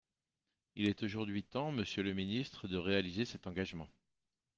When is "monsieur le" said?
1.71-2.15